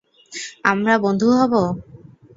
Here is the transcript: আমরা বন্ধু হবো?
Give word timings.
আমরা 0.63 0.93
বন্ধু 0.97 1.27
হবো? 1.33 1.61